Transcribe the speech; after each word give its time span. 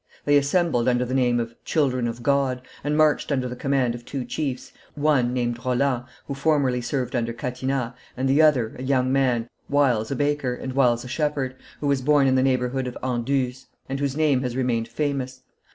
They 0.25 0.35
assembled 0.35 0.87
under 0.87 1.05
the 1.05 1.13
name 1.13 1.39
of 1.39 1.53
Children 1.63 2.07
of 2.07 2.23
God, 2.23 2.63
and 2.83 2.97
marched 2.97 3.31
under 3.31 3.47
the 3.47 3.55
command 3.55 3.93
of 3.93 4.03
two 4.03 4.25
chiefs, 4.25 4.71
one, 4.95 5.31
named 5.31 5.63
Roland, 5.63 6.05
who 6.25 6.33
formerly 6.33 6.81
served 6.81 7.15
under 7.15 7.31
Catinat, 7.33 7.93
and 8.17 8.27
the 8.27 8.41
other, 8.41 8.75
a 8.79 8.81
young 8.81 9.13
man, 9.13 9.47
whiles 9.67 10.09
a 10.09 10.15
baker 10.15 10.55
and 10.55 10.73
whiles 10.73 11.05
a 11.05 11.07
shepherd, 11.07 11.55
who 11.81 11.85
was 11.87 12.01
born 12.01 12.25
in 12.25 12.33
the 12.33 12.41
neighborhood 12.41 12.87
of 12.87 12.97
Anduze, 13.03 13.67
and 13.87 13.99
whose 13.99 14.17
name 14.17 14.41
has 14.41 14.57
remained 14.57 14.87
famous. 14.87 15.43